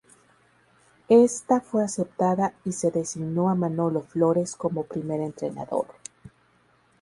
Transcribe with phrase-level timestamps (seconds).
[1.09, 5.85] Ésta fue aceptada y se designó a Manolo Flores como primer entrenador.